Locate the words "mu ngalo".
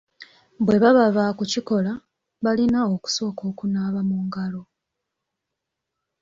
4.09-4.61